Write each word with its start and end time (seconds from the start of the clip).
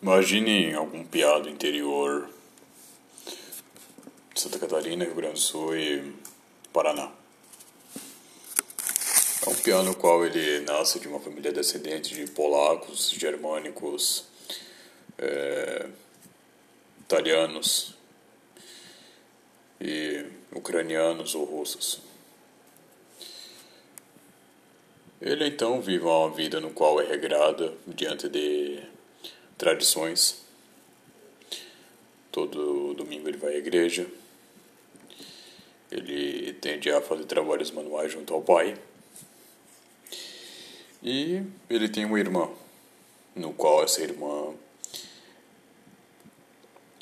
Imagine 0.00 0.74
algum 0.74 1.04
piado 1.04 1.48
interior 1.48 2.30
de 4.32 4.40
Santa 4.40 4.56
Catarina, 4.56 5.04
Rio 5.04 5.16
Grande 5.16 5.34
do 5.34 5.40
Sul 5.40 5.76
e 5.76 6.14
Paraná. 6.72 7.10
É 9.44 9.50
um 9.50 9.54
piano 9.56 9.90
no 9.90 9.96
qual 9.96 10.24
ele 10.24 10.60
nasce 10.60 11.00
de 11.00 11.08
uma 11.08 11.18
família 11.18 11.50
descendente 11.50 12.14
de 12.14 12.30
polacos, 12.30 13.10
germânicos, 13.10 14.26
é, 15.18 15.88
italianos 17.00 17.96
e 19.80 20.26
ucranianos 20.52 21.34
ou 21.34 21.44
russos. 21.44 22.00
Ele 25.20 25.48
então 25.48 25.80
vive 25.80 26.04
uma 26.04 26.30
vida 26.30 26.60
no 26.60 26.70
qual 26.70 27.00
é 27.00 27.04
regrada 27.04 27.76
diante 27.84 28.28
de 28.28 28.80
tradições. 29.58 30.40
Todo 32.30 32.94
domingo 32.94 33.28
ele 33.28 33.36
vai 33.36 33.54
à 33.54 33.58
igreja. 33.58 34.06
Ele 35.90 36.52
tende 36.54 36.90
a 36.90 37.02
fazer 37.02 37.24
trabalhos 37.24 37.72
manuais 37.72 38.12
junto 38.12 38.32
ao 38.32 38.40
pai. 38.40 38.78
E 41.02 41.42
ele 41.68 41.88
tem 41.88 42.04
uma 42.04 42.18
irmã, 42.18 42.48
no 43.34 43.52
qual 43.52 43.82
essa 43.82 44.00
irmã 44.00 44.54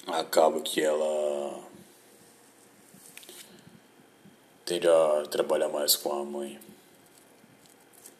acaba 0.06 0.60
que 0.60 0.80
ela 0.80 1.62
tende 4.64 4.86
a 4.86 5.26
trabalhar 5.30 5.68
mais 5.68 5.96
com 5.96 6.12
a 6.12 6.24
mãe. 6.24 6.60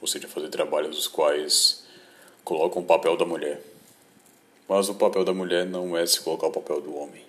Ou 0.01 0.07
seja, 0.07 0.29
fazer 0.29 0.49
trabalhos 0.49 0.99
os 0.99 1.09
quais 1.09 1.85
colocam 2.45 2.83
o 2.83 2.87
papel 2.87 3.17
da 3.17 3.25
mulher. 3.25 3.76
Mas 4.69 4.89
o 4.89 4.95
papel 4.95 5.25
da 5.25 5.33
mulher 5.33 5.65
não 5.65 5.97
é 5.97 6.05
se 6.07 6.21
colocar 6.21 6.49
o 6.49 6.53
papel 6.53 6.81
do 6.81 6.95
homem. 6.97 7.25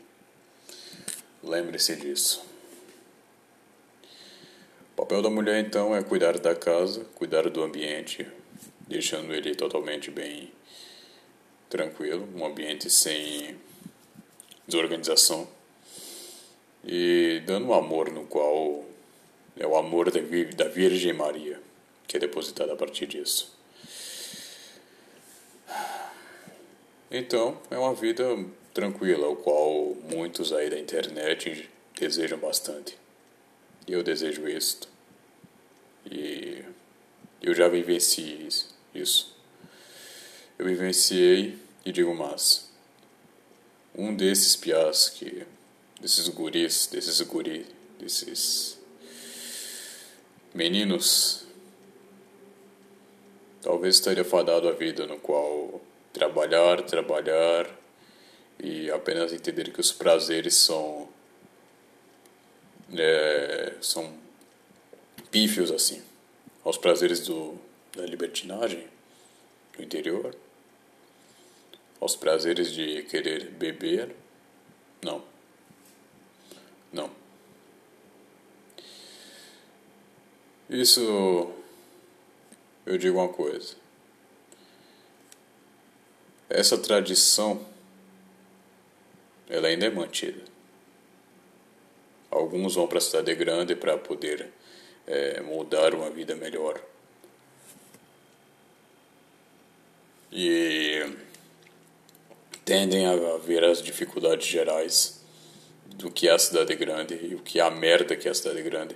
Lembre-se 1.43 1.95
disso. 1.95 2.43
O 4.93 4.95
papel 4.95 5.21
da 5.21 5.29
mulher 5.29 5.63
então 5.63 5.95
é 5.95 6.01
cuidar 6.01 6.39
da 6.39 6.55
casa, 6.55 7.05
cuidar 7.15 7.49
do 7.49 7.63
ambiente, 7.63 8.27
deixando 8.87 9.33
ele 9.33 9.53
totalmente 9.53 10.09
bem 10.09 10.51
tranquilo, 11.69 12.27
um 12.35 12.45
ambiente 12.45 12.89
sem 12.89 13.57
desorganização 14.67 15.47
e 16.83 17.41
dando 17.45 17.67
um 17.67 17.73
amor 17.73 18.11
no 18.11 18.25
qual 18.25 18.83
é 19.55 19.67
o 19.67 19.75
amor 19.75 20.09
da 20.11 20.67
Virgem 20.67 21.13
Maria 21.13 21.61
que 22.07 22.15
é 22.15 22.19
depositado 22.19 22.71
a 22.71 22.75
partir 22.75 23.05
disso. 23.05 23.56
Então, 27.09 27.57
é 27.71 27.77
uma 27.77 27.93
vida 27.93 28.25
tranquila, 28.73 29.29
o 29.29 29.35
qual 29.37 29.95
muitos 30.11 30.51
aí 30.51 30.69
da 30.69 30.77
internet 30.77 31.69
desejam 31.99 32.37
bastante. 32.37 32.97
E 33.87 33.93
eu 33.93 34.03
desejo 34.03 34.47
isto. 34.47 34.89
E 36.05 36.63
eu 37.41 37.53
já 37.55 37.67
vivenciei 37.67 38.47
isso. 38.93 39.35
Eu 40.59 40.65
vivenciei 40.65 41.57
e 41.85 41.91
digo 41.91 42.13
mais. 42.13 42.69
Um 43.95 44.15
desses 44.15 44.55
piás 44.55 45.09
que 45.09 45.45
desses 46.01 46.27
guris, 46.27 46.87
desses 46.87 47.21
guri, 47.21 47.65
desses 47.99 48.77
meninos 50.53 51.45
talvez 53.61 53.95
estaria 53.95 54.23
fadado 54.23 54.67
à 54.67 54.71
vida 54.71 55.07
no 55.07 55.17
qual 55.17 55.81
trabalhar, 56.17 56.81
trabalhar 56.81 57.69
e 58.59 58.89
apenas 58.89 59.31
entender 59.31 59.71
que 59.71 59.79
os 59.79 59.91
prazeres 59.91 60.55
são 60.55 61.07
é, 62.91 63.75
são 63.79 64.17
pífios 65.29 65.71
assim 65.71 66.01
aos 66.63 66.77
prazeres 66.77 67.19
do, 67.19 67.55
da 67.95 68.03
libertinagem 68.03 68.87
do 69.75 69.83
interior 69.83 70.35
aos 72.01 72.15
prazeres 72.15 72.71
de 72.71 73.03
querer 73.03 73.51
beber 73.51 74.15
não 75.03 75.23
não. 76.91 77.11
Isso 80.69 81.53
eu 82.85 82.97
digo 82.97 83.19
uma 83.19 83.29
coisa 83.29 83.75
essa 86.49 86.77
tradição 86.77 87.65
ela 89.49 89.67
ainda 89.67 89.85
é 89.85 89.89
mantida. 89.89 90.41
Alguns 92.29 92.75
vão 92.75 92.87
para 92.87 92.97
a 92.97 93.01
cidade 93.01 93.33
grande 93.35 93.75
para 93.75 93.97
poder 93.97 94.49
é, 95.05 95.41
mudar 95.41 95.93
uma 95.93 96.09
vida 96.09 96.35
melhor. 96.35 96.81
E 100.31 101.05
tendem 102.65 103.05
a 103.05 103.37
ver 103.37 103.63
as 103.63 103.81
dificuldades 103.81 104.45
gerais 104.45 105.23
do 105.85 106.11
que 106.11 106.27
é 106.27 106.33
a 106.33 106.39
cidade 106.39 106.75
grande 106.75 107.15
e 107.15 107.33
o 107.33 107.39
que 107.39 107.59
é 107.59 107.63
a 107.63 107.71
merda 107.71 108.15
que 108.15 108.27
é 108.27 108.31
a 108.31 108.35
cidade 108.35 108.61
grande. 108.61 108.95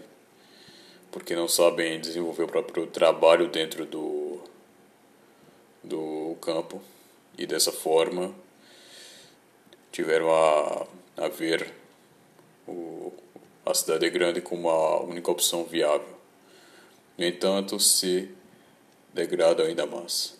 Porque 1.09 1.33
não 1.33 1.47
sabem 1.47 1.99
desenvolver 1.99 2.43
o 2.43 2.47
próprio 2.47 2.85
trabalho 2.87 3.47
dentro 3.47 3.85
do, 3.85 4.41
do 5.81 6.35
campo 6.41 6.81
e 7.41 7.47
dessa 7.47 7.71
forma 7.71 8.35
tiveram 9.91 10.29
a, 10.31 10.87
a 11.17 11.27
ver 11.27 11.73
o, 12.67 13.11
a 13.65 13.73
cidade 13.73 14.07
grande 14.11 14.41
como 14.41 14.69
a 14.69 15.01
única 15.01 15.31
opção 15.31 15.63
viável. 15.63 16.19
No 17.17 17.25
entanto, 17.25 17.79
se 17.79 18.29
degrada 19.11 19.63
ainda 19.63 19.87
mais. 19.87 20.39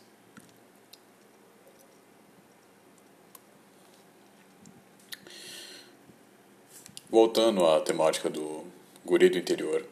Voltando 7.10 7.66
à 7.66 7.82
temática 7.82 8.30
do 8.30 8.64
guri 9.04 9.28
do 9.28 9.40
interior. 9.40 9.88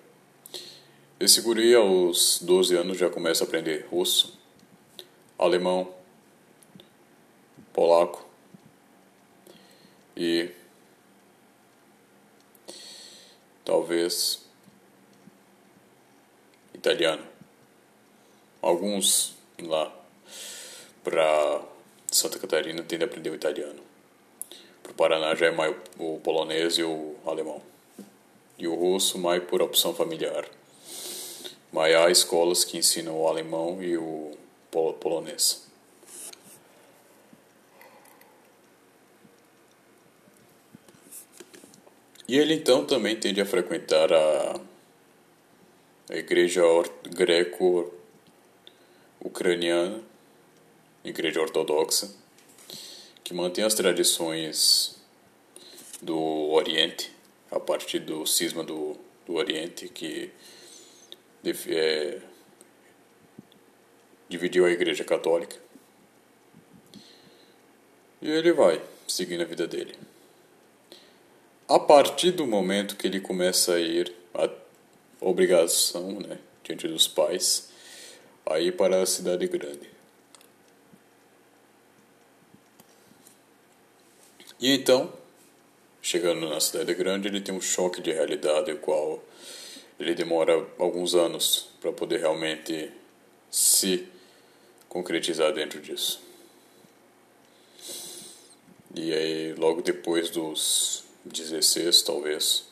Esse 1.20 1.41
guri 1.41 1.74
aos 1.74 2.40
12 2.44 2.76
anos 2.76 3.00
já 3.00 3.09
começa 3.09 3.44
a 3.44 3.47
aprender 3.47 3.88
russo, 3.90 4.40
alemão, 5.40 5.98
polaco 7.74 8.25
e 10.16 10.50
talvez 13.63 14.41
italiano. 16.74 17.24
Alguns 18.62 19.35
lá 19.62 19.94
para 21.03 21.62
Santa 22.12 22.40
Catarina 22.40 22.84
tendem 22.84 23.06
a 23.06 23.09
aprender 23.09 23.29
o 23.29 23.35
italiano. 23.35 23.81
Para 24.81 24.91
o 24.91 24.96
Paraná 24.96 25.35
já 25.35 25.47
é 25.47 25.52
mais 25.52 25.75
o 25.97 26.19
polonês 26.19 26.78
e 26.78 26.84
o 26.84 27.16
alemão. 27.25 27.62
E 28.58 28.68
o 28.68 28.75
russo 28.75 29.18
mais 29.18 29.44
por 29.44 29.62
opção 29.62 29.94
familiar. 29.94 30.46
Mas 31.72 31.96
há 31.96 32.09
escolas 32.09 32.66
que 32.66 32.78
ensinam 32.78 33.22
o 33.22 33.28
alemão 33.28 33.81
e 33.81 33.97
o 33.97 34.35
polonês. 35.00 35.69
E 42.29 42.38
ele 42.38 42.53
então 42.53 42.85
também 42.85 43.16
tende 43.16 43.41
a 43.41 43.45
frequentar 43.45 44.13
a, 44.13 44.62
a 46.12 46.16
igreja 46.16 46.62
greco-ucraniana, 47.09 50.03
igreja 51.03 51.41
ortodoxa, 51.41 52.13
que 53.23 53.34
mantém 53.34 53.64
as 53.64 53.73
tradições 53.73 55.02
do 56.03 56.52
Oriente, 56.52 57.11
a 57.49 57.59
partir 57.59 57.97
do 57.97 58.23
cisma 58.28 58.64
do, 58.64 58.96
do 59.26 59.34
Oriente, 59.34 59.90
que 59.90 60.29
é, 61.67 62.20
dividiu 64.29 64.67
a 64.67 64.72
igreja 64.72 65.03
católica. 65.03 65.55
E 68.22 68.29
ele 68.29 68.53
vai, 68.53 68.79
seguindo 69.08 69.41
a 69.41 69.46
vida 69.46 69.66
dele. 69.66 70.09
A 71.69 71.77
partir 71.77 72.31
do 72.31 72.47
momento 72.47 72.95
que 72.95 73.05
ele 73.05 73.21
começa 73.21 73.75
a 73.75 73.79
ir 73.79 74.11
a 74.33 74.49
obrigação, 75.21 76.13
né, 76.13 76.39
diante 76.63 76.87
dos 76.87 77.07
pais, 77.07 77.69
a 78.43 78.59
ir 78.59 78.75
para 78.75 79.03
a 79.03 79.05
cidade 79.05 79.45
grande. 79.45 79.87
E 84.59 84.73
então, 84.73 85.13
chegando 86.01 86.49
na 86.49 86.59
cidade 86.59 86.91
grande, 86.95 87.27
ele 87.27 87.39
tem 87.39 87.53
um 87.53 87.61
choque 87.61 88.01
de 88.01 88.11
realidade, 88.11 88.71
o 88.71 88.79
qual 88.79 89.23
ele 89.99 90.16
demora 90.16 90.67
alguns 90.79 91.13
anos 91.13 91.69
para 91.79 91.91
poder 91.91 92.19
realmente 92.19 92.91
se 93.51 94.07
concretizar 94.87 95.53
dentro 95.53 95.79
disso. 95.79 96.19
E 98.95 99.13
aí, 99.13 99.53
logo 99.53 99.83
depois 99.83 100.31
dos 100.31 101.07
16, 101.25 102.01
talvez, 102.01 102.66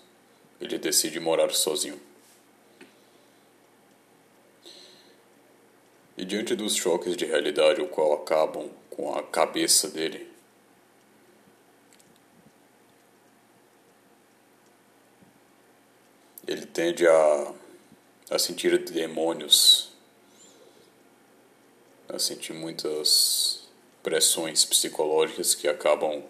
ele 0.59 0.77
decide 0.77 1.19
morar 1.19 1.51
sozinho. 1.51 1.99
E 6.17 6.25
diante 6.25 6.55
dos 6.55 6.75
choques 6.75 7.15
de 7.15 7.25
realidade, 7.25 7.79
o 7.81 7.88
qual 7.88 8.13
acabam 8.13 8.69
com 8.89 9.13
a 9.13 9.21
cabeça 9.21 9.88
dele, 9.88 10.27
ele 16.47 16.65
tende 16.65 17.07
a, 17.07 17.53
a 18.31 18.39
sentir 18.39 18.77
demônios, 18.79 19.91
a 22.09 22.17
sentir 22.17 22.53
muitas 22.53 23.67
pressões 24.01 24.65
psicológicas 24.65 25.53
que 25.53 25.67
acabam 25.67 26.23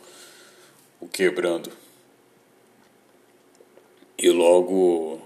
o 0.99 1.07
quebrando. 1.07 1.71
E 4.17 4.29
logo 4.29 5.21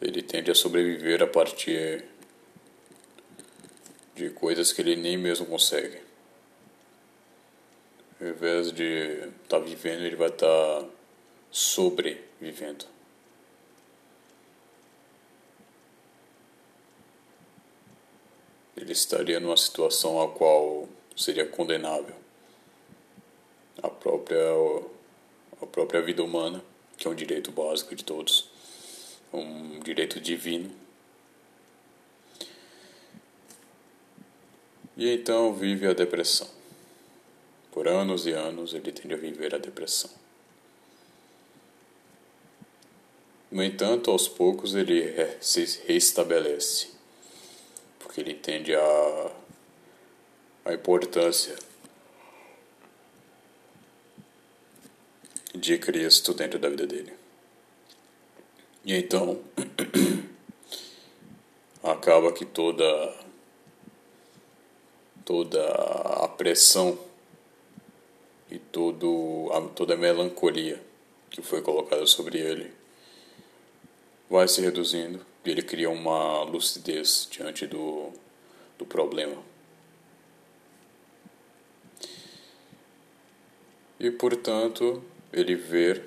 ele 0.00 0.22
tende 0.22 0.50
a 0.50 0.54
sobreviver 0.54 1.22
a 1.22 1.26
partir 1.26 2.04
de 4.14 4.28
coisas 4.30 4.72
que 4.72 4.82
ele 4.82 4.96
nem 4.96 5.16
mesmo 5.16 5.46
consegue. 5.46 5.98
Ao 8.20 8.28
invés 8.28 8.70
de 8.70 8.84
estar 8.84 9.58
tá 9.58 9.58
vivendo, 9.58 10.04
ele 10.04 10.16
vai 10.16 10.28
estar 10.28 10.46
tá 10.46 10.88
sobrevivendo. 11.50 12.84
Ele 18.76 18.92
estaria 18.92 19.40
numa 19.40 19.56
situação 19.56 20.20
a 20.20 20.30
qual 20.30 20.86
seria 21.16 21.46
condenável. 21.46 22.14
A 23.82 23.88
própria, 23.88 24.42
a 25.62 25.66
própria 25.66 26.02
vida 26.02 26.22
humana, 26.22 26.62
que 26.96 27.06
é 27.06 27.10
um 27.10 27.14
direito 27.14 27.50
básico 27.50 27.94
de 27.94 28.04
todos, 28.04 28.48
um 29.32 29.80
direito 29.80 30.20
divino 30.20 30.84
E 34.96 35.10
então 35.12 35.52
vive 35.52 35.86
a 35.88 35.92
depressão. 35.92 36.48
Por 37.72 37.88
anos 37.88 38.26
e 38.26 38.30
anos 38.30 38.74
ele 38.74 38.92
tende 38.92 39.14
a 39.14 39.16
viver 39.16 39.54
a 39.54 39.58
depressão. 39.58 40.10
No 43.50 43.62
entanto, 43.62 44.10
aos 44.10 44.28
poucos 44.28 44.74
ele 44.74 45.12
se 45.40 45.80
restabelece, 45.86 46.88
porque 47.98 48.20
ele 48.20 48.32
entende 48.32 48.74
a, 48.74 49.30
a 50.64 50.72
importância 50.72 51.54
de 55.54 55.78
Cristo 55.78 56.34
dentro 56.34 56.58
da 56.58 56.68
vida 56.68 56.86
dele. 56.86 57.12
E 58.84 58.94
então 58.94 59.40
acaba 61.82 62.32
que 62.32 62.44
toda 62.44 63.24
toda 65.24 65.64
a 66.22 66.28
pressão 66.28 66.98
e 68.50 68.58
todo, 68.58 69.50
a, 69.52 69.60
toda 69.74 69.94
a 69.94 69.96
melancolia 69.96 70.82
que 71.30 71.40
foi 71.40 71.62
colocada 71.62 72.06
sobre 72.06 72.38
ele 72.38 72.72
vai 74.28 74.46
se 74.46 74.60
reduzindo 74.60 75.24
e 75.44 75.50
ele 75.50 75.62
cria 75.62 75.90
uma 75.90 76.42
lucidez 76.42 77.26
diante 77.30 77.66
do, 77.66 78.10
do 78.78 78.84
problema. 78.84 79.42
E, 83.98 84.10
portanto, 84.10 85.02
ele 85.34 85.54
vê 85.54 86.02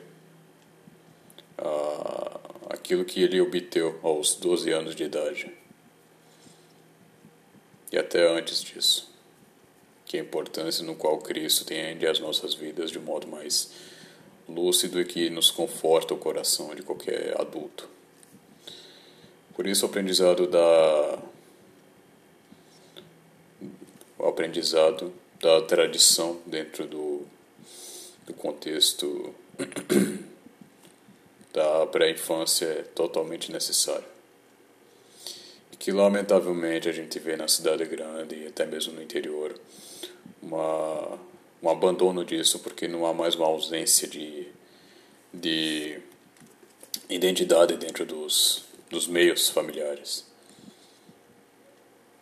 ah, 1.57 2.39
aquilo 2.69 3.05
que 3.05 3.21
ele 3.21 3.39
obteve 3.41 3.95
aos 4.03 4.35
12 4.35 4.71
anos 4.71 4.95
de 4.95 5.03
idade 5.03 5.51
e 7.91 7.97
até 7.97 8.27
antes 8.27 8.63
disso, 8.63 9.09
que 10.05 10.17
é 10.17 10.19
a 10.19 10.23
importância 10.23 10.83
no 10.83 10.95
qual 10.95 11.19
Cristo 11.19 11.65
tende 11.65 12.05
as 12.05 12.19
nossas 12.19 12.53
vidas 12.53 12.91
de 12.91 12.99
modo 12.99 13.27
mais 13.27 13.71
lúcido 14.47 14.99
e 14.99 15.05
que 15.05 15.29
nos 15.29 15.51
conforta 15.51 16.13
o 16.13 16.17
coração 16.17 16.73
de 16.75 16.81
qualquer 16.81 17.39
adulto. 17.39 17.89
Por 19.53 19.65
isso 19.65 19.85
o 19.85 19.89
aprendizado 19.89 20.47
da 20.47 21.19
o 24.19 24.25
aprendizado 24.25 25.13
da 25.39 25.61
tradição 25.61 26.41
dentro 26.45 26.85
do, 26.87 27.25
do 28.27 28.33
contexto 28.33 29.33
da 31.51 31.87
pré-infância 31.87 32.65
é 32.65 32.83
totalmente 32.83 33.51
necessário 33.51 34.17
que 35.79 35.91
lamentavelmente 35.91 36.89
a 36.89 36.91
gente 36.91 37.19
vê 37.19 37.37
na 37.37 37.47
cidade 37.47 37.85
grande 37.85 38.35
e 38.35 38.47
até 38.47 38.65
mesmo 38.65 38.93
no 38.93 39.01
interior 39.01 39.57
uma, 40.41 41.17
um 41.61 41.69
abandono 41.69 42.25
disso 42.25 42.59
porque 42.59 42.87
não 42.87 43.05
há 43.05 43.13
mais 43.13 43.35
uma 43.35 43.47
ausência 43.47 44.07
de, 44.07 44.47
de 45.33 45.99
identidade 47.09 47.77
dentro 47.77 48.05
dos, 48.05 48.65
dos 48.89 49.07
meios 49.07 49.49
familiares. 49.49 50.25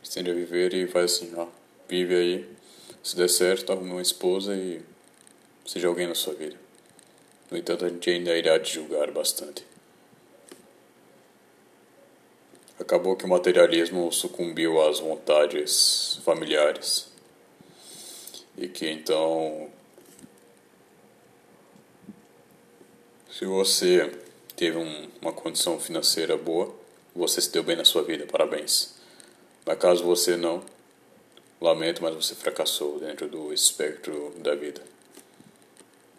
Você 0.04 0.20
tende 0.20 0.32
a 0.32 0.34
viver 0.34 0.74
e 0.74 0.88
faz 0.88 1.14
assim, 1.14 1.34
ó, 1.36 1.48
vive 1.88 2.16
aí, 2.16 2.50
se 3.02 3.16
der 3.16 3.30
certo, 3.30 3.72
arrume 3.72 3.92
uma 3.92 4.02
esposa 4.02 4.56
e 4.56 4.82
seja 5.66 5.88
alguém 5.88 6.08
na 6.08 6.16
sua 6.16 6.34
vida. 6.34 6.56
No 7.50 7.58
entanto, 7.58 7.86
a 7.86 7.90
gente 7.90 8.10
ainda 8.10 8.38
irá 8.38 8.60
te 8.60 8.74
julgar 8.74 9.12
bastante. 9.12 9.66
Acabou 12.80 13.16
que 13.16 13.26
o 13.26 13.30
materialismo 13.30 14.12
sucumbiu 14.12 14.82
às 14.82 15.00
vontades 15.00 16.20
familiares. 16.24 17.08
E 18.58 18.68
que 18.68 18.90
então, 18.90 19.70
se 23.32 23.46
você 23.46 24.12
teve 24.56 24.78
um, 24.78 25.10
uma 25.22 25.32
condição 25.32 25.80
financeira 25.80 26.38
boa, 26.38 26.74
você 27.16 27.42
se 27.42 27.52
deu 27.52 27.64
bem 27.64 27.76
na 27.76 27.86
sua 27.86 28.04
vida, 28.04 28.26
parabéns. 28.26 28.96
Mas 29.66 29.80
caso 29.80 30.04
você 30.04 30.36
não, 30.36 30.64
lamento, 31.62 32.04
mas 32.04 32.14
você 32.14 32.36
fracassou 32.36 33.00
dentro 33.00 33.28
do 33.28 33.54
espectro 33.54 34.34
da 34.38 34.54
vida. 34.54 34.82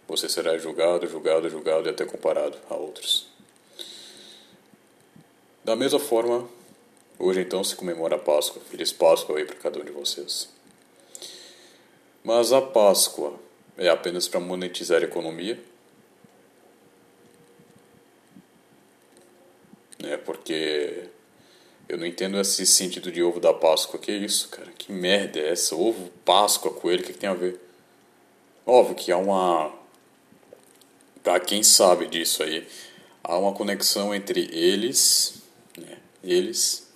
Você 0.09 0.29
será 0.29 0.57
julgado, 0.57 1.07
julgado, 1.09 1.49
julgado 1.51 1.89
e 1.89 1.91
até 1.91 2.05
comparado 2.05 2.57
a 2.71 2.75
outros. 2.75 3.27
Da 5.65 5.75
mesma 5.75 5.99
forma, 5.99 6.49
hoje 7.19 7.41
então 7.41 7.65
se 7.65 7.75
comemora 7.75 8.17
a 8.17 8.19
Páscoa. 8.19 8.63
Feliz 8.71 8.93
Páscoa 8.93 9.39
aí 9.39 9.45
para 9.45 9.57
cada 9.57 9.81
um 9.81 9.85
de 9.85 9.91
vocês. 9.91 10.49
Mas 12.23 12.53
a 12.53 12.63
Páscoa 12.63 13.35
é 13.77 13.89
apenas 13.89 14.29
para 14.29 14.41
monetizar 14.41 15.01
a 15.03 15.05
economia? 15.05 15.59
É 20.05 20.17
porque 20.17 21.09
eu 21.89 21.99
não 21.99 22.07
entendo 22.07 22.41
esse 22.41 22.67
sentido 22.67 23.11
de 23.11 23.23
ovo 23.23 23.41
da 23.41 23.53
Páscoa. 23.53 23.99
Que 23.99 24.13
isso, 24.13 24.49
cara? 24.49 24.71
Que 24.77 24.93
merda 24.93 25.39
é 25.39 25.51
essa? 25.51 25.75
Ovo, 25.75 26.11
Páscoa, 26.25 26.73
coelho, 26.73 27.03
o 27.03 27.07
que, 27.07 27.13
que 27.13 27.19
tem 27.19 27.29
a 27.29 27.35
ver? 27.35 27.61
Óbvio 28.65 28.95
que 28.97 29.13
há 29.13 29.17
uma. 29.17 29.73
Pra 31.26 31.40
quem 31.40 31.61
sabe 31.61 32.06
disso 32.06 32.45
aí, 32.45 32.64
há 33.25 33.37
uma 33.37 33.52
conexão 33.52 34.14
entre 34.14 34.49
eles 34.56 35.42
eles. 36.23 36.87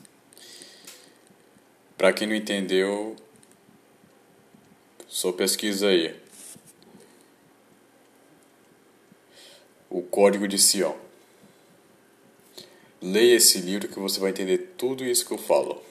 Para 1.98 2.12
quem 2.12 2.28
não 2.28 2.34
entendeu, 2.36 3.16
só 5.08 5.32
pesquisa 5.32 5.88
aí. 5.88 6.14
O 9.90 10.00
Código 10.00 10.46
de 10.46 10.58
Sião. 10.60 10.96
Leia 13.02 13.34
esse 13.34 13.58
livro 13.58 13.88
que 13.88 13.98
você 13.98 14.20
vai 14.20 14.30
entender 14.30 14.74
tudo 14.78 15.04
isso 15.04 15.26
que 15.26 15.32
eu 15.32 15.38
falo. 15.38 15.82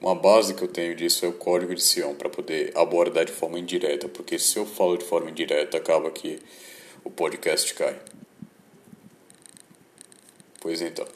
Uma 0.00 0.16
base 0.16 0.54
que 0.54 0.62
eu 0.62 0.68
tenho 0.68 0.96
disso 0.96 1.24
é 1.24 1.28
o 1.28 1.34
Código 1.34 1.72
de 1.72 1.84
Sião, 1.84 2.16
para 2.16 2.28
poder 2.28 2.76
abordar 2.76 3.24
de 3.24 3.32
forma 3.32 3.60
indireta, 3.60 4.08
porque 4.08 4.40
se 4.40 4.56
eu 4.58 4.66
falo 4.66 4.96
de 4.96 5.04
forma 5.04 5.30
indireta, 5.30 5.76
acaba 5.76 6.10
que 6.10 6.42
o 7.06 7.10
podcast 7.10 7.72
cai. 7.74 7.96
Pois 10.58 10.82
então. 10.82 11.06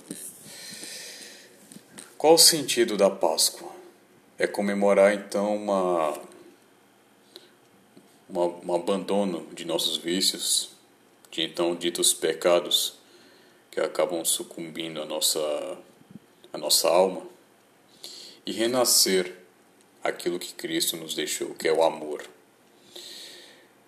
Qual 2.16 2.35
o 2.35 2.38
sentido 2.38 2.97
da 2.97 3.11
Páscoa? 3.11 3.68
É 4.38 4.47
comemorar 4.47 5.12
então 5.12 5.56
uma, 5.56 6.16
uma, 8.28 8.47
um 8.47 8.75
abandono 8.75 9.49
de 9.52 9.64
nossos 9.64 9.97
vícios, 9.97 10.70
de 11.28 11.42
então 11.42 11.75
ditos 11.75 12.14
pecados 12.14 12.94
que 13.68 13.80
acabam 13.80 14.25
sucumbindo 14.25 15.02
a 15.02 15.04
nossa, 15.04 15.40
a 16.52 16.59
nossa 16.59 16.88
alma, 16.88 17.23
e 18.47 18.52
renascer 18.52 19.37
aquilo 20.04 20.38
que 20.38 20.54
Cristo 20.54 20.97
nos 20.97 21.16
deixou, 21.16 21.52
que 21.54 21.66
é 21.66 21.73
o 21.73 21.82
amor. 21.82 22.25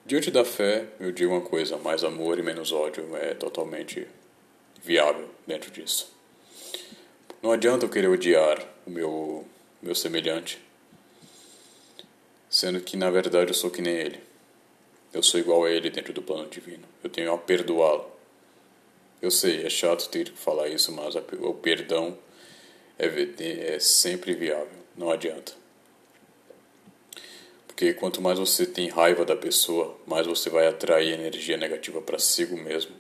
Diante 0.05 0.33
da 0.33 0.45
fé, 0.45 0.87
eu 0.99 1.13
digo 1.13 1.33
uma 1.33 1.41
coisa: 1.41 1.77
mais 1.79 2.03
amor 2.03 2.39
e 2.39 2.43
menos 2.43 2.73
ódio 2.73 3.17
é 3.17 3.35
totalmente 3.35 4.07
viável 4.83 5.29
dentro 5.47 5.71
disso. 5.71 6.13
Não 7.41 7.53
adianta 7.53 7.85
eu 7.85 7.91
querer 7.91 8.09
odiar 8.09 8.65
o 8.85 8.91
meu, 8.91 9.47
meu 9.81 9.95
semelhante, 9.95 10.61
sendo 12.51 12.81
que 12.81 12.97
na 12.97 13.11
verdade 13.11 13.51
eu 13.51 13.55
sou 13.55 13.71
que 13.71 13.81
nem 13.81 13.95
ele. 13.95 14.21
Eu 15.13 15.23
sou 15.23 15.39
igual 15.39 15.65
a 15.65 15.71
ele 15.71 15.91
dentro 15.91 16.13
do 16.13 16.23
plano 16.23 16.49
divino. 16.49 16.85
Eu 17.05 17.11
tenho 17.11 17.33
a 17.33 17.39
perdoá-lo. 17.39 18.11
Eu 19.21 19.31
sei, 19.31 19.65
é 19.65 19.71
chato 19.71 20.09
ter 20.09 20.31
que 20.31 20.39
falar 20.39 20.69
isso, 20.69 20.91
mas 20.91 21.15
o 21.15 21.55
perdão 21.55 22.19
é, 22.99 23.75
é 23.75 23.79
sempre 23.79 24.35
viável. 24.35 24.83
Não 24.97 25.11
adianta. 25.11 25.62
Porque 27.73 27.95
quanto 27.95 28.21
mais 28.21 28.39
você 28.39 28.67
tem 28.67 28.89
raiva 28.89 29.25
da 29.25 29.35
pessoa, 29.35 29.97
mais 30.07 30.27
você 30.27 30.51
vai 30.51 30.67
atrair 30.69 31.15
energia 31.15 31.57
negativa 31.57 32.03
para 32.03 32.19
si 32.19 32.45
mesmo. 32.45 32.95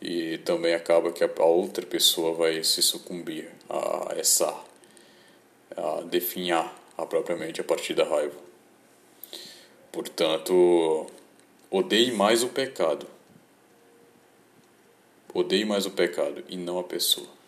E 0.00 0.38
também 0.38 0.74
acaba 0.74 1.12
que 1.12 1.22
a 1.22 1.44
outra 1.44 1.86
pessoa 1.86 2.34
vai 2.34 2.64
se 2.64 2.82
sucumbir 2.82 3.48
a 3.70 4.14
essa 4.16 4.52
a 5.76 6.00
definhar 6.00 6.76
a 6.98 7.06
própria 7.06 7.36
mente 7.36 7.60
a 7.60 7.64
partir 7.64 7.94
da 7.94 8.04
raiva. 8.04 8.36
Portanto, 9.92 11.06
odeie 11.70 12.10
mais 12.10 12.42
o 12.42 12.48
pecado. 12.48 13.06
Odeie 15.32 15.64
mais 15.64 15.86
o 15.86 15.92
pecado 15.92 16.42
e 16.48 16.56
não 16.56 16.76
a 16.80 16.84
pessoa. 16.84 17.41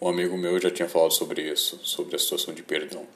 Um 0.00 0.08
amigo 0.08 0.36
meu 0.38 0.58
já 0.58 0.70
tinha 0.70 0.88
falado 0.88 1.12
sobre 1.12 1.42
isso, 1.42 1.78
sobre 1.82 2.16
a 2.16 2.18
situação 2.18 2.54
de 2.54 2.62
perdão. 2.62 3.06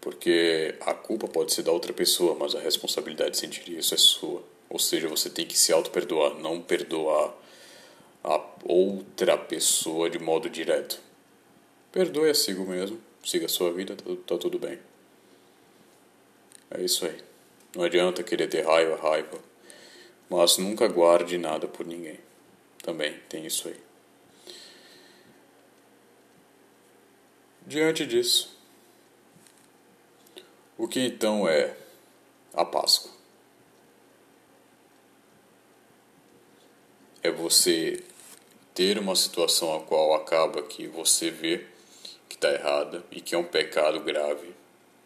Porque 0.00 0.76
a 0.80 0.94
culpa 0.94 1.26
pode 1.26 1.52
ser 1.52 1.62
da 1.62 1.72
outra 1.72 1.92
pessoa, 1.92 2.36
mas 2.38 2.54
a 2.54 2.60
responsabilidade 2.60 3.32
de 3.32 3.38
sentir 3.38 3.68
isso 3.76 3.92
é 3.92 3.96
sua. 3.96 4.44
Ou 4.70 4.78
seja, 4.78 5.08
você 5.08 5.28
tem 5.28 5.44
que 5.44 5.58
se 5.58 5.72
auto-perdoar, 5.72 6.34
não 6.38 6.62
perdoar 6.62 7.34
a 8.22 8.40
outra 8.64 9.36
pessoa 9.36 10.08
de 10.08 10.20
modo 10.20 10.48
direto. 10.48 11.00
Perdoe 11.90 12.30
a 12.30 12.34
si 12.34 12.54
mesmo, 12.54 13.00
siga 13.24 13.46
a 13.46 13.48
sua 13.48 13.72
vida, 13.72 13.96
tá, 13.96 14.04
tá 14.26 14.38
tudo 14.38 14.60
bem. 14.60 14.78
É 16.70 16.80
isso 16.82 17.04
aí. 17.04 17.18
Não 17.74 17.82
adianta 17.82 18.22
querer 18.22 18.46
ter 18.48 18.64
raiva, 18.64 18.94
raiva. 18.96 19.38
Mas 20.30 20.58
nunca 20.58 20.86
guarde 20.86 21.36
nada 21.36 21.66
por 21.66 21.84
ninguém. 21.84 22.20
Também 22.82 23.14
tem 23.28 23.44
isso 23.44 23.66
aí. 23.66 23.87
Diante 27.68 28.06
disso, 28.06 28.56
o 30.78 30.88
que 30.88 31.00
então 31.00 31.46
é 31.46 31.76
a 32.54 32.64
Páscoa? 32.64 33.10
É 37.22 37.30
você 37.30 38.02
ter 38.72 38.98
uma 38.98 39.14
situação 39.14 39.76
a 39.76 39.82
qual 39.82 40.14
acaba 40.14 40.62
que 40.62 40.86
você 40.86 41.30
vê 41.30 41.66
que 42.26 42.36
está 42.36 42.50
errada 42.50 43.04
e 43.10 43.20
que 43.20 43.34
é 43.34 43.38
um 43.38 43.44
pecado 43.44 44.00
grave, 44.00 44.54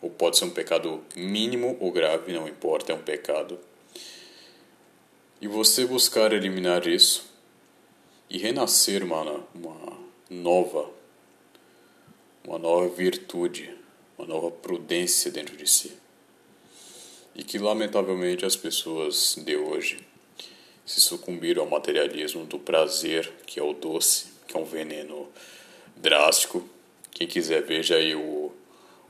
ou 0.01 0.09
pode 0.09 0.39
ser 0.39 0.45
um 0.45 0.51
pecado 0.51 1.05
mínimo 1.17 1.77
ou 1.81 1.91
grave, 1.91 2.33
não 2.33 2.47
importa, 2.47 2.93
é 2.93 2.95
um 2.95 3.03
pecado. 3.03 3.59
E 5.41 5.49
você 5.49 5.85
buscar 5.85 6.33
eliminar 6.33 6.87
isso 6.87 7.29
e 8.31 8.39
renascer 8.39 9.03
uma, 9.03 9.45
uma 9.53 9.99
nova 10.31 11.02
uma 12.47 12.59
nova 12.59 12.89
virtude, 12.89 13.75
uma 14.19 14.27
nova 14.27 14.51
prudência 14.51 15.31
dentro 15.31 15.57
de 15.57 15.69
si. 15.69 15.93
E 17.35 17.43
que, 17.43 17.59
lamentavelmente, 17.59 18.45
as 18.45 18.57
pessoas 18.57 19.37
de 19.37 19.57
hoje 19.57 20.01
se 20.85 21.01
sucumbiram 21.01 21.63
ao 21.63 21.71
materialismo 21.71 22.45
do 22.45 22.59
prazer, 22.59 23.33
que 23.47 23.59
é 23.59 23.63
o 23.63 23.73
doce, 23.73 24.27
que 24.47 24.57
é 24.57 24.61
um 24.61 24.65
veneno 24.65 25.29
drástico. 25.97 26.69
Quem 27.11 27.27
quiser 27.27 27.63
veja 27.63 27.97
aí 27.97 28.15
o, 28.15 28.53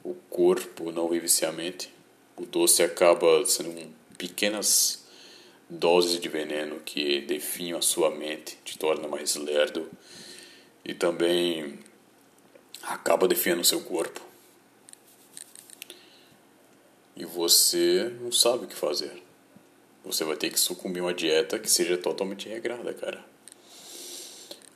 o 0.04 0.14
corpo 0.28 0.92
não 0.92 1.08
vive 1.08 1.28
se 1.28 1.44
a 1.44 1.52
mente. 1.52 1.92
O 2.36 2.44
doce 2.44 2.82
acaba 2.82 3.44
sendo 3.46 3.90
pequenas 4.16 5.04
doses 5.68 6.20
de 6.20 6.28
veneno 6.28 6.80
que 6.80 7.22
definham 7.22 7.78
a 7.78 7.82
sua 7.82 8.10
mente, 8.10 8.58
te 8.64 8.78
torna 8.78 9.08
mais 9.08 9.36
lerdo 9.36 9.90
e 10.84 10.92
também 10.92 11.78
acaba 12.82 13.28
definhando 13.28 13.62
o 13.62 13.64
seu 13.64 13.80
corpo. 13.80 14.20
E 17.16 17.24
você 17.24 18.12
não 18.20 18.32
sabe 18.32 18.64
o 18.64 18.68
que 18.68 18.74
fazer. 18.74 19.22
Você 20.04 20.24
vai 20.24 20.36
ter 20.36 20.50
que 20.50 20.58
sucumbir 20.58 21.00
a 21.00 21.04
uma 21.04 21.14
dieta 21.14 21.58
que 21.58 21.70
seja 21.70 21.96
totalmente 21.96 22.48
regrada, 22.48 22.92
cara. 22.92 23.24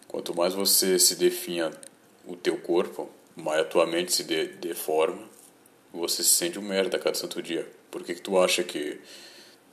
Quanto 0.06 0.34
mais 0.36 0.54
você 0.54 0.98
se 0.98 1.16
definha 1.16 1.70
o 2.24 2.36
teu 2.36 2.56
corpo, 2.58 3.10
mais 3.34 3.60
a 3.60 3.64
tua 3.64 3.86
mente 3.86 4.12
se 4.12 4.22
de 4.22 4.46
deforma, 4.46 5.28
você 5.92 6.22
se 6.22 6.34
sente 6.34 6.58
um 6.58 6.62
merda 6.62 6.98
cada 6.98 7.16
santo 7.16 7.42
dia. 7.42 7.68
Por 7.90 8.04
que, 8.04 8.14
que 8.14 8.20
tu 8.20 8.38
acha 8.38 8.62
que 8.62 9.00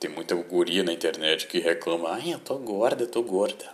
tem 0.00 0.10
muita 0.10 0.34
guria 0.34 0.82
na 0.82 0.92
internet 0.92 1.46
que 1.46 1.60
reclama, 1.60 2.10
ai, 2.10 2.34
eu 2.34 2.38
tô 2.38 2.58
gorda, 2.58 3.04
eu 3.04 3.08
tô 3.08 3.22
gorda. 3.22 3.72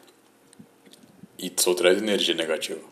E 1.38 1.50
só 1.56 1.74
traz 1.74 1.98
energia 1.98 2.34
negativa. 2.34 2.82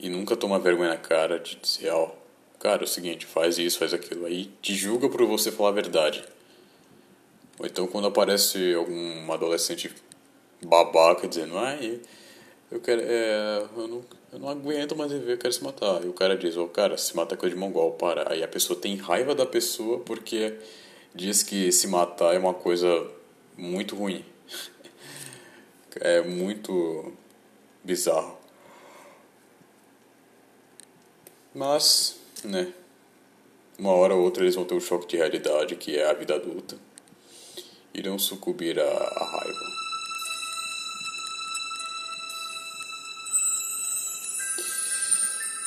E 0.00 0.08
nunca 0.08 0.34
toma 0.34 0.58
vergonha 0.58 0.88
na 0.88 0.96
cara 0.96 1.38
de 1.38 1.56
dizer, 1.56 1.90
ó, 1.90 2.04
oh, 2.04 2.58
cara, 2.58 2.82
é 2.82 2.84
o 2.84 2.88
seguinte, 2.88 3.26
faz 3.26 3.58
isso, 3.58 3.78
faz 3.78 3.92
aquilo. 3.92 4.24
Aí 4.24 4.50
te 4.62 4.74
julga 4.74 5.10
por 5.10 5.22
você 5.26 5.52
falar 5.52 5.68
a 5.68 5.72
verdade. 5.72 6.24
Ou 7.58 7.66
então 7.66 7.86
quando 7.86 8.06
aparece 8.06 8.72
algum 8.72 9.30
adolescente 9.30 9.94
babaca 10.64 11.28
dizendo, 11.28 11.58
ai, 11.58 12.00
eu 12.70 12.80
quero, 12.80 13.02
é, 13.04 13.66
eu 13.76 13.88
não, 13.88 14.04
eu 14.32 14.38
não 14.38 14.48
aguento 14.48 14.96
mais 14.96 15.12
viver, 15.12 15.32
eu 15.34 15.38
quero 15.38 15.52
se 15.52 15.62
matar. 15.62 16.02
E 16.02 16.08
o 16.08 16.14
cara 16.14 16.34
diz, 16.34 16.56
ô 16.56 16.64
oh, 16.64 16.68
cara, 16.68 16.96
se 16.96 17.14
mata 17.14 17.36
coisa 17.36 17.54
de 17.54 17.60
mongol, 17.60 17.92
para. 17.92 18.32
Aí 18.32 18.42
a 18.42 18.48
pessoa 18.48 18.80
tem 18.80 18.96
raiva 18.96 19.34
da 19.34 19.44
pessoa 19.44 19.98
porque 20.00 20.56
diz 21.14 21.42
que 21.42 21.70
se 21.70 21.86
matar 21.86 22.34
é 22.34 22.38
uma 22.38 22.54
coisa 22.54 23.06
muito 23.54 23.94
ruim. 23.94 24.24
é 26.00 26.22
muito 26.22 27.12
bizarro. 27.84 28.39
Mas, 31.54 32.16
né, 32.44 32.72
uma 33.76 33.92
hora 33.92 34.14
ou 34.14 34.22
outra 34.22 34.44
eles 34.44 34.54
vão 34.54 34.64
ter 34.64 34.74
um 34.74 34.80
choque 34.80 35.08
de 35.08 35.16
realidade 35.16 35.74
que 35.74 35.96
é 35.96 36.08
a 36.08 36.12
vida 36.12 36.34
adulta. 36.34 36.78
Irão 37.92 38.18
sucumbir 38.18 38.78
à, 38.78 38.84
à 38.84 39.24
raiva. 39.24 39.70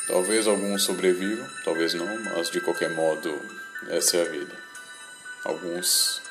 Talvez 0.06 0.46
alguns 0.46 0.84
sobrevivam, 0.84 1.46
talvez 1.64 1.92
não, 1.92 2.22
mas 2.24 2.50
de 2.50 2.60
qualquer 2.60 2.90
modo, 2.94 3.30
essa 3.88 4.16
é 4.16 4.22
a 4.22 4.30
vida. 4.30 4.56
Alguns 5.44 6.22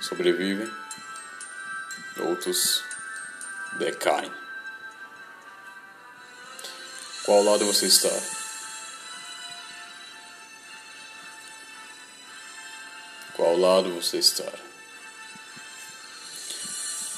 sobrevivem, 0.00 0.68
outros 2.18 2.82
decaem. 3.78 4.32
Qual 7.24 7.44
lado 7.44 7.66
você 7.66 7.86
está? 7.86 8.39
Qual 13.40 13.56
lado 13.56 13.88
você 13.94 14.18
está? 14.18 14.52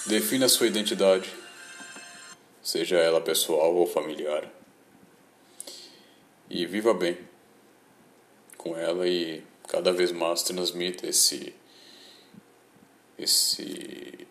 Defina 0.06 0.48
sua 0.48 0.68
identidade, 0.68 1.28
seja 2.62 2.96
ela 2.96 3.20
pessoal 3.20 3.74
ou 3.74 3.88
familiar, 3.88 4.48
e 6.48 6.64
viva 6.64 6.94
bem 6.94 7.18
com 8.56 8.76
ela 8.78 9.08
e 9.08 9.42
cada 9.66 9.92
vez 9.92 10.12
mais 10.12 10.44
transmita 10.44 11.08
esse 11.08 11.52
esse 13.18 14.28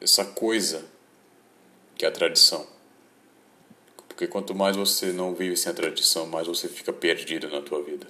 essa 0.00 0.24
coisa 0.24 0.88
que 1.96 2.04
é 2.04 2.08
a 2.08 2.12
tradição. 2.12 2.64
Porque 4.06 4.28
quanto 4.28 4.54
mais 4.54 4.76
você 4.76 5.06
não 5.06 5.34
vive 5.34 5.56
sem 5.56 5.72
a 5.72 5.74
tradição, 5.74 6.28
mais 6.28 6.46
você 6.46 6.68
fica 6.68 6.92
perdido 6.92 7.48
na 7.48 7.60
tua 7.60 7.82
vida. 7.82 8.06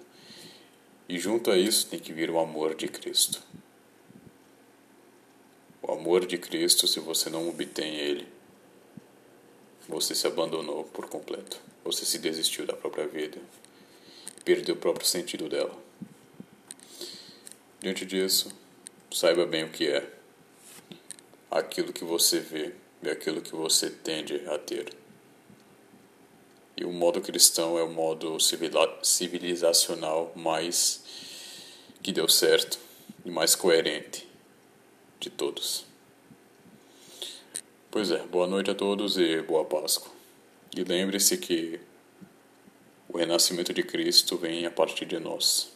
E 1.10 1.18
junto 1.18 1.50
a 1.50 1.58
isso 1.58 1.88
tem 1.88 1.98
que 1.98 2.12
vir 2.12 2.30
o 2.30 2.38
amor 2.38 2.76
de 2.76 2.86
Cristo. 2.86 3.42
O 5.82 5.90
amor 5.90 6.24
de 6.24 6.38
Cristo, 6.38 6.86
se 6.86 7.00
você 7.00 7.28
não 7.28 7.48
obtém 7.48 7.96
ele, 7.96 8.28
você 9.88 10.14
se 10.14 10.28
abandonou 10.28 10.84
por 10.84 11.08
completo. 11.08 11.60
Você 11.82 12.04
se 12.04 12.16
desistiu 12.16 12.64
da 12.64 12.74
própria 12.74 13.08
vida, 13.08 13.40
perdeu 14.44 14.76
o 14.76 14.78
próprio 14.78 15.04
sentido 15.04 15.48
dela. 15.48 15.76
Diante 17.80 18.06
disso, 18.06 18.56
saiba 19.10 19.44
bem 19.44 19.64
o 19.64 19.70
que 19.70 19.88
é 19.88 20.08
aquilo 21.50 21.92
que 21.92 22.04
você 22.04 22.38
vê 22.38 22.72
e 23.02 23.10
aquilo 23.10 23.42
que 23.42 23.56
você 23.56 23.90
tende 23.90 24.48
a 24.48 24.56
ter. 24.58 24.99
E 26.80 26.84
o 26.84 26.90
modo 26.90 27.20
cristão 27.20 27.78
é 27.78 27.82
o 27.82 27.90
modo 27.90 28.38
civilizacional 29.02 30.32
mais 30.34 31.04
que 32.02 32.10
deu 32.10 32.26
certo 32.26 32.78
e 33.22 33.30
mais 33.30 33.54
coerente 33.54 34.26
de 35.20 35.28
todos. 35.28 35.84
Pois 37.90 38.10
é, 38.10 38.20
boa 38.20 38.46
noite 38.46 38.70
a 38.70 38.74
todos 38.74 39.18
e 39.18 39.42
boa 39.42 39.66
Páscoa. 39.66 40.10
E 40.74 40.82
lembre-se 40.82 41.36
que 41.36 41.78
o 43.10 43.18
renascimento 43.18 43.74
de 43.74 43.82
Cristo 43.82 44.38
vem 44.38 44.64
a 44.64 44.70
partir 44.70 45.04
de 45.04 45.18
nós. 45.18 45.70